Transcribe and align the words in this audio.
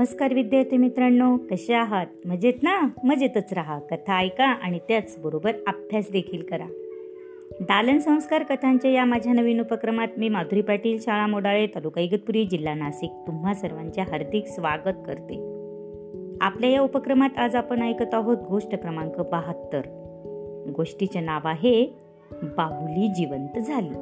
नमस्कार 0.00 0.34
विद्यार्थी 0.34 0.76
मित्रांनो 0.76 1.36
कसे 1.36 1.74
आहात? 1.74 2.06
मजेत 2.24 2.52
ना? 2.62 2.88
मजेतच 3.04 3.52
राहा. 3.52 3.78
कथा 3.78 4.18
ऐका 4.18 4.44
आणि 4.44 4.78
त्याचबरोबर 4.88 5.52
अभ्यास 5.66 6.10
देखील 6.10 6.42
करा. 6.42 6.66
दालन 7.60 7.98
संस्कार 7.98 8.42
कथांच्या 8.42 8.90
या 8.90 9.04
माझ्या 9.04 9.32
नवीन 9.32 9.60
उपक्रमात 9.60 10.08
मी 10.18 10.28
माधुरी 10.28 10.62
पाटील 10.62 10.98
शाळा 11.00 11.26
मोडाळे 11.26 11.66
तालुका 11.66 12.00
इगतपुरी 12.00 12.44
जिल्हा 12.44 12.74
नाशिक 12.74 13.10
तुम्हा 13.26 13.54
सर्वांचे 13.54 14.00
हार्दिक 14.00 14.46
स्वागत 14.46 14.96
करते. 15.06 15.34
आपल्या 16.40 16.70
या 16.70 16.80
उपक्रमात 16.80 17.38
आज 17.38 17.56
आपण 17.56 17.82
ऐकत 17.82 18.14
आहोत 18.14 18.38
गोष्ट 18.48 18.74
क्रमांक 18.74 19.20
बहात्तर. 19.20 19.80
गोष्टीचे 20.76 21.20
नाव 21.20 21.40
आहे 21.44 21.98
बाहुली 22.42 23.08
जिवंत 23.08 23.58
झाली. 23.58 23.94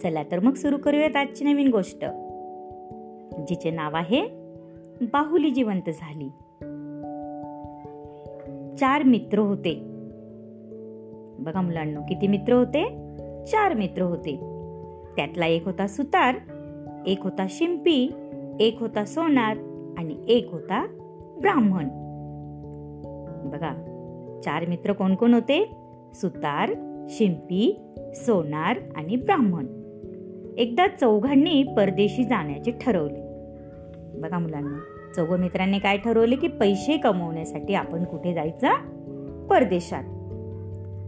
चला 0.00 0.22
तर 0.22 0.38
मग 0.38 0.54
सुरू 0.54 0.76
करूयात 0.76 1.16
आजची 1.16 1.44
नवीन 1.44 1.70
गोष्ट. 1.70 2.04
जिचे 3.48 3.70
नाव 3.70 3.96
आहे 3.96 4.22
बाहुली 5.00 5.50
जिवंत 5.50 5.90
झाली. 5.90 6.28
चार 8.76 9.02
मित्र 9.02 9.38
होते. 9.38 9.74
बघा 11.38 11.60
मुलांना 11.60 12.00
किती 12.00 12.26
मित्र 12.26 12.52
होते? 12.52 12.84
चार 13.44 13.74
मित्र 13.74 14.02
होते. 14.02 14.36
त्यातला 15.16 15.46
एक 15.46 15.66
होता 15.66 15.86
सुतार 15.86 16.34
एक 17.06 17.24
होता 17.24 17.46
शिंपी 17.50 18.12
एक 18.60 18.80
होता 18.80 19.04
सोनार 19.04 19.56
आणि 19.98 20.16
एक 20.28 20.52
होता 20.52 20.86
ब्राह्मण. 21.40 21.84
बघा 23.50 23.90
चार 24.44 24.66
मित्र 24.68 24.92
कोण 24.92 25.14
कोण 25.14 25.34
होते? 25.34 25.76
सुतार 26.14 26.74
शिंपी 27.08 27.80
सोनार 28.14 28.78
आणि 28.96 29.16
ब्राह्मण. 29.16 29.66
एकदा 30.58 30.86
चौघांनी 30.86 31.62
परदेशी 31.76 32.24
जाण्याचे 32.24 32.70
ठरवले. 32.80 33.23
बघा 34.18 34.38
मुलांना 34.38 34.78
चौघ 35.16 35.32
मित्रांनी 35.32 35.78
काय 35.78 35.98
ठरवले 35.98 36.36
की 36.36 36.48
पैसे 36.48 36.96
कमवण्यासाठी 36.96 37.74
आपण 37.74 38.04
कुठे 38.04 38.34
जायचं? 38.34 38.68
परदेशात. 39.46 40.04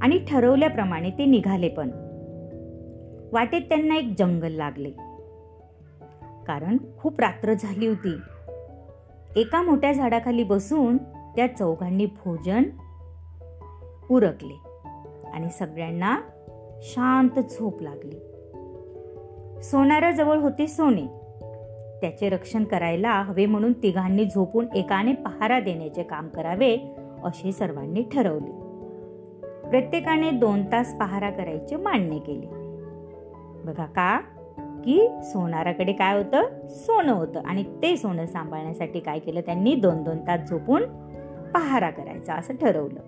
आणि 0.02 0.24
ठरवल्याप्रमाणे 0.28 1.10
ते 1.10 1.24
निघाले 1.24 1.68
पण. 1.68 1.90
वाटेत 3.32 3.60
त्यांना 3.60 3.96
एक 3.96 4.14
जंगल 4.18 4.52
लागले. 4.52 4.90
कारण 6.46 6.76
खूप 6.98 7.20
रात्र 7.20 7.52
झाली 7.52 7.86
होती. 7.86 8.16
एका 9.36 9.62
मोठ्या 9.62 9.92
झाडाखाली 9.92 10.42
बसून 10.42 10.96
त्या 11.36 11.56
चौघांनी 11.56 12.06
भोजन 12.06 12.62
उरकले 14.10 14.68
आणि 15.32 15.50
सगळ्यांना 15.50 16.18
शांत 16.82 17.38
झोप 17.38 17.82
लागली. 17.82 18.16
सोनाराजवळ 19.62 20.38
होते 20.38 20.66
सोने. 20.66 21.25
त्याचे 22.00 22.28
रक्षण 22.28 22.64
करायला 22.64 23.22
हवे 23.22 23.46
म्हणून 23.46 23.72
तिघांनी 23.72 24.24
झोपून 24.24 24.66
एकाने 24.74 25.12
पहारा 25.12 25.60
देण्याचे 25.60 26.02
काम 26.02 26.28
करावे 26.28 26.78
असे 27.24 27.52
सर्वांनी 27.52 28.02
ठरवले. 28.02 28.66
प्रत्येकाने 29.70 30.30
दोन 30.30 30.72
तास 30.72 30.98
पहारा 30.98 31.30
करायचे 31.30 31.76
मान्य 31.76 32.18
केले. 32.18 32.46
बघा 33.64 33.84
का 33.84 34.20
की 34.84 35.08
सोनाराकडे 35.22 35.92
काय 35.92 36.16
होतं? 36.16 36.68
सोनं 36.68 37.12
होतं. 37.12 37.40
आणि 37.44 37.62
ते 37.82 37.96
सोनं 37.96 38.26
सांभाळण्यासाठी 38.26 39.00
काय 39.00 39.18
केलं 39.18 39.40
त्यांनी? 39.40 39.74
दोन 39.74 40.02
दोन 40.02 40.18
तास 40.18 40.40
झोपून 40.50 40.82
पहारा 41.54 41.90
करायचा 41.90 42.34
असं 42.34 42.54
ठरवलं. 42.56 43.00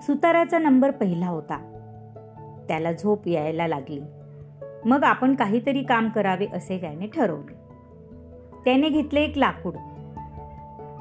सुताराचा 0.00 0.58
नंबर 0.58 0.90
पहिला 0.90 1.26
होता. 1.26 1.68
त्याला 2.68 2.92
झोप 2.92 3.28
यायला 3.28 3.66
लागली. 3.66 4.00
मग 4.84 5.04
आपण 5.04 5.34
काहीतरी 5.34 5.82
काम 5.82 6.08
करावे 6.08 6.46
असे 6.52 6.78
त्याने 6.80 7.06
ठरवले. 7.06 7.54
त्याने 8.64 8.88
घेतले 8.88 9.20
एक 9.20 9.38
लाकूड. 9.38 9.74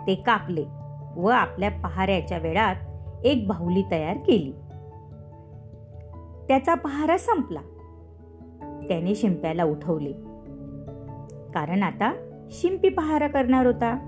ते 0.08 0.16
कापले 0.16 0.66
व 1.16 1.28
आपल्या 1.28 1.72
पहाऱ्याच्या 1.72 2.38
वेळात 2.38 2.76
एक 3.24 3.48
बाहुली 3.48 3.84
तयार 3.92 4.18
केली. 4.18 4.52
त्याचा 6.48 6.74
पहारा 6.74 7.18
संपला. 7.18 7.60
त्याने 8.88 9.16
शिंप्याला 9.16 9.64
उठवले. 9.64 10.12
कारण 11.54 11.84
आता 11.84 12.14
शिंपी 12.52 12.90
पहारा 12.90 13.28
करणार 13.28 13.66
होता. 13.66 14.08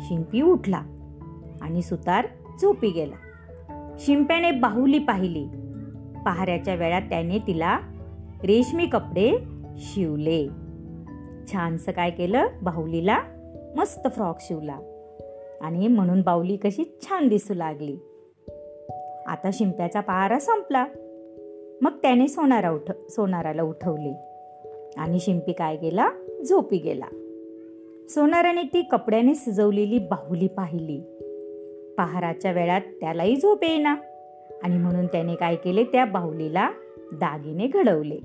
शिंपी 0.00 0.42
उठला 0.42 0.82
आणि 1.62 1.82
सुतार 1.82 2.26
झोपी 2.62 2.90
गेला. 2.90 3.16
शिंप्याने 3.98 4.50
बाहुली 4.50 4.98
पाहिली. 4.98 5.48
पहाऱ्याच्या 6.24 6.74
वेळात 6.74 7.02
त्याने 7.02 7.38
तिला 7.38 7.78
रेशमी 8.44 8.86
कपडे 8.86 9.32
शिवले. 9.76 10.46
छानस 11.52 11.84
काय 11.84 12.10
केलं? 12.10 12.46
बाहुलीला 12.62 13.18
मस्त 13.76 14.08
फ्रॉक 14.08 14.36
शिवला. 14.40 14.78
आणि 15.60 15.88
म्हणून 15.88 16.20
बाहुली 16.20 16.56
कशी 16.56 16.98
छान 17.02 17.28
दिसू 17.28 17.54
लागली. 17.54 17.96
आता 19.26 19.50
शिंप्याचा 19.52 20.00
पहारा 20.00 20.38
संपला. 20.38 20.86
मग 21.82 21.90
त्याने 22.02 22.28
सोनारा 22.28 22.70
उठ 22.70 22.90
सोनाराला 23.08 23.62
उठवले. 23.62 24.14
आणि 24.96 25.20
शिंपी 25.20 25.52
काय 25.52 25.76
गेला 25.76 26.10
झोपी 26.48 26.76
गेला. 26.76 27.06
सोनाराने 28.08 28.62
ती 28.62 28.82
कपड्याने 28.82 29.34
सजवलेली 29.34 29.98
बाहुली 29.98 30.48
पाहिली. 30.48 31.00
पहाराच्या 31.98 32.52
वेळात 32.52 32.80
त्यालाही 32.80 33.36
झोप 33.36 33.64
येईना. 33.64 33.96
आणि 34.62 34.76
म्हणून 34.76 35.06
त्याने 35.06 35.34
काय 35.34 35.56
केले? 35.56 35.84
त्या 35.84 36.04
बाहुलीला 36.04 36.70
दागिने 37.12 37.66
घडवले. 37.66 38.16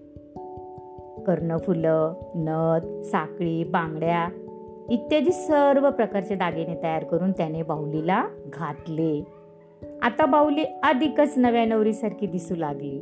कर्णफुलं 1.27 2.13
नथ 2.35 3.05
साखळी 3.05 3.63
बांगड्या 3.63 4.29
इत्यादी 4.89 5.31
सर्व 5.31 5.89
प्रकारचे 5.89 6.35
दागिने 6.35 6.75
तयार 6.83 7.03
करून 7.03 7.31
त्याने 7.31 7.63
बाहुलीला 7.63 8.27
घातले. 8.53 9.23
आता 10.01 10.25
बाहुली 10.25 10.63
अधिकच 10.63 11.33
नव्या 11.37 11.65
नवरीसारखी 11.65 12.27
दिसू 12.27 12.55
लागली. 12.55 12.99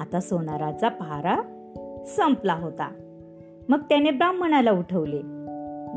आता 0.00 0.20
सोनाराचा 0.20 0.88
पहारा 0.88 1.36
संपला 2.06 2.54
होता. 2.54 2.90
मग 3.68 3.80
त्याने 3.80 4.10
ब्राह्मणाला 4.10 4.70
उठवले. 4.70 5.20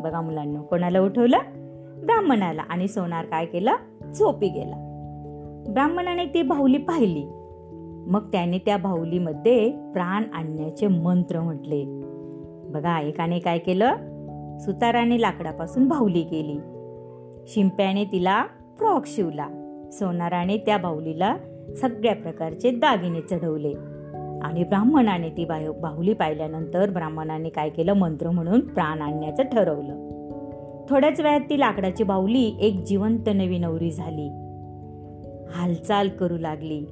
बघा 0.02 0.22
मुलांना 0.22 0.62
कोणाला 0.62 1.00
उठवलं? 1.00 1.38
ब्राह्मणाला. 2.06 2.62
आणि 2.62 2.88
सोनार 2.88 3.26
काय 3.26 3.46
केलं? 3.46 3.74
झोपी 4.14 4.48
गेला. 4.48 4.84
ब्राह्मणाने 5.70 6.26
ती 6.26 6.42
बाहुली 6.42 6.78
पाहिली. 6.78 7.28
मग 8.08 8.32
त्याने 8.32 8.58
त्या 8.58 8.78
बाहुलीमध्ये 8.78 9.72
प्राण 9.94 10.24
आणण्याचे 10.34 10.88
मंत्र 10.88 11.40
म्हटले. 11.40 11.86
बघा 12.70 13.00
एकाने 13.00 13.40
काय 13.40 13.60
केलं? 13.60 13.94
सुताराने 14.60 15.22
लाकडापासून 15.22 15.88
बाहुली 15.88 16.22
केली. 16.22 16.58
शिंप्याने 17.48 18.06
तिला 18.06 18.46
फ्रॉक 18.78 19.02
शिवला. 19.06 19.48
सोनाराने 19.92 20.58
त्या 20.58 20.78
बाहुलीला 20.78 21.38
सगळ्या 21.82 22.16
प्रकारचे 22.16 22.72
दागिने 22.72 23.22
चढवले. 23.22 23.74
आणि 24.42 24.64
ब्राह्मणाने 24.64 25.30
ती 25.30 25.46
बाहुली 25.82 26.14
पाहिल्यानंतर 26.14 26.90
ब्राह्मणाने 26.90 27.50
काय 27.50 27.70
केलं? 27.70 27.94
मंत्र 27.94 28.30
म्हणून 28.30 28.60
प्राण 28.60 29.02
आणण्याचं 29.02 29.44
ठरवलं. 29.44 30.08
थोड्याच 30.90 31.20
वेळात 31.20 31.40
ती 31.40 31.60
लाकडाची 31.60 32.04
बाहुली 32.04 32.58
एक 32.62 32.84
जिवंत 32.84 33.30
नवी 33.36 33.58
नवरी 33.58 33.92
झाली. 33.92 34.28
हालचाल 35.50 36.10
करू 36.10 36.38
लागली. 36.38 36.86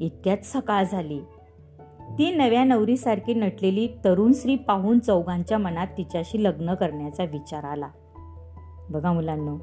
इतक्यात 0.00 0.36
सकाळ 0.44 0.84
झाली. 0.92 1.20
ती 2.18 2.34
नव्या 2.34 2.64
नवरीसारखी 2.64 3.34
नटलेली 3.34 3.88
तरुण 4.04 4.32
स्त्री 4.32 4.56
पाहून 4.56 4.98
चौघांच्या 4.98 5.58
मनात 5.58 5.86
तिच्याशी 5.86 6.44
लग्न 6.44 6.74
करण्याचा 6.74 7.24
विचार 7.24 7.64
आला. 7.64 7.88
बघा 8.90 9.12
मुलांनो 9.12 9.56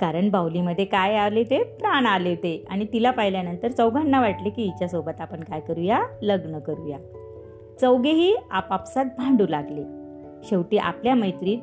कारण 0.00 0.30
बाहुलीमध्ये 0.30 0.84
काय 0.84 1.16
आले 1.16 1.44
ते? 1.44 1.62
प्राण 1.62 2.06
आले 2.06 2.34
ते. 2.34 2.64
आणि 2.70 2.86
तिला 2.92 3.10
पाहिल्यानंतर 3.10 3.70
चौघांना 3.70 4.20
वाटले 4.20 4.50
की 4.50 4.62
हिच्यासोबत 4.62 5.20
आपण 5.20 5.40
काय 5.40 5.60
करूया? 5.60 6.02
लग्न 6.22 6.58
करूया. 6.58 6.98
चौघेही 7.80 8.36
आपापसात 8.50 9.04
भांडू 9.04 9.46
लागले. 9.48 9.82
शेवटी 10.44 10.76
आपल्या 10.76 11.14
मैत्रीत 11.14 11.58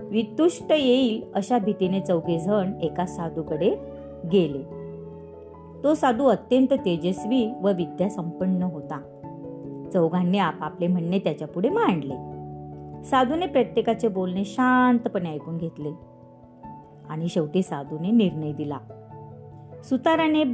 वितुष्ट 0.00 0.72
येईल 0.72 1.24
अशा 1.34 1.58
भीतीने 1.58 2.00
चौघेजण 2.00 2.72
एका 2.82 3.06
साधूकडे 3.06 3.70
गेले. 4.32 4.81
तो 5.84 5.94
साधू 5.94 6.26
अत्यंत 6.26 6.72
तेजस्वी 6.72 7.52
व 7.62 7.72
विद्यासंपन्न 7.72 8.62
होता. 8.62 9.00
चौघांनी 9.92 10.38
आपापले 10.38 10.86
म्हणणे 10.86 11.18
त्याच्या 11.18 11.48
पुढे 11.48 11.68
मांडले. 11.68 12.14
साधूने 13.04 13.46
प्रत्येकाचे 13.46 14.08
बोलणे 14.08 14.44
शांतपणे 14.44 15.30
ऐकून 15.30 15.56
घेतले. 15.56 15.90
आणि 17.08 17.28
शेवटी 17.28 17.62
साधूने 17.62 18.10
निर्णय 18.10 18.52
दिला. 18.52 18.78
सुताराने 19.84 20.44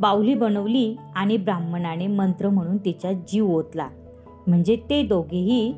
बावली 0.00 0.34
बनवली 0.34 0.96
आणि 1.14 1.36
ब्राह्मणाने 1.36 2.06
मंत्र 2.06 2.48
म्हणून 2.48 2.76
तिचा 2.76 3.12
जीव 3.12 3.56
ओतला. 3.56 3.88
म्हणजे 4.46 4.76
ते 4.90 5.02
दोघेही 5.02 5.74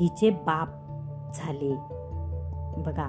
हिचे 0.00 0.30
बाप 0.30 0.68
झाले. 1.34 1.74
बघा 2.76 3.08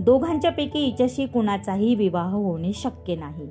दोघांच्या 0.00 0.50
पैकी 0.50 0.78
हिच्याशी 0.78 1.26
कुणाचाही 1.26 1.94
विवाह 1.94 2.34
होणे 2.34 2.72
शक्य 2.72 3.14
नाही. 3.14 3.48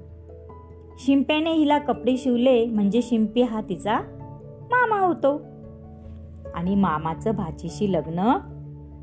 शिंप्याने 1.06 1.52
हिला 1.52 1.78
कपडे 1.78 2.18
शिवले 2.18 2.66
म्हणजे 2.66 3.02
शिंपी 3.02 3.42
हा 3.42 3.62
तिचा 3.70 4.00
मामा 4.72 5.00
होतो. 5.00 5.42
आणि 6.54 6.76
मामाचं 6.76 7.32
भाचीशी 7.32 7.92
लग्न 7.92 8.20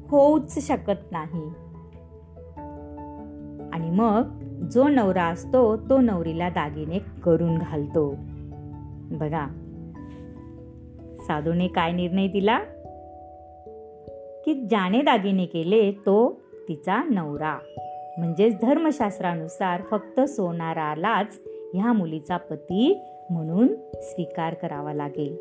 होऊच 0.09 0.67
शकत 0.67 1.13
नाही. 1.13 1.49
आणि 3.73 3.91
मग 3.91 4.23
जो 4.69 4.89
नवरा 4.89 5.25
असतो 5.25 5.77
तो 5.77 5.99
नवरीला 5.99 6.49
दागिने 6.49 6.99
करून 6.99 7.59
घालतो. 7.59 8.15
बघा. 9.11 9.47
साधूने 11.17 11.69
काय 11.69 11.93
निर्णय 11.93 12.29
दिला? 12.29 12.59
की 14.45 14.55
ज्याने 14.55 15.03
दागिने 15.03 15.47
केले 15.47 15.91
तो 15.91 16.41
तिचा 16.69 17.03
नवरा. 17.03 17.59
म्हणजेच 18.19 18.61
धर्मशास्त्रानुसार 18.61 19.83
फक्त 19.83 20.21
सोनारालाच 20.21 21.41
ह्या 21.77 21.93
मुलीचा 21.93 22.37
पती 22.37 23.01
म्हणून 23.31 23.69
स्वीकार 23.95 24.55
करावा 24.55 24.95
लागेल. 24.95 25.37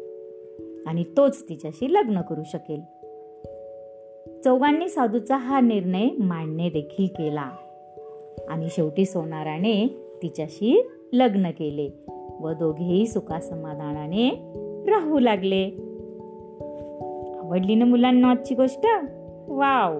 आणि 0.87 1.03
तोच 1.17 1.49
तिच्याशी 1.49 1.93
लग्न 1.93 2.21
करू 2.21 2.43
शकेल. 2.43 2.81
चौघांनी 4.43 4.89
साधूचा 4.89 5.37
हा 5.37 5.59
निर्णय 5.59 6.07
मांडणे 6.19 6.69
देखील 6.69 7.07
केला. 7.07 7.49
आणि 8.49 8.67
शेवटी 8.69 9.05
सोनाराने 9.05 9.87
तिच्याशी 10.23 10.89
लग्न 11.13 11.51
केले 11.51 11.89
व 12.39 12.51
दोघेही 12.51 13.07
सुखासमाधानाने 13.07 14.29
राहू 14.87 15.19
लागले. 15.19 15.63
आवडली 17.39 17.75
ना 17.75 17.85
मुलांना 17.85 18.29
आजची 18.29 18.55
गोष्ट? 18.55 18.87
वाव! 19.47 19.99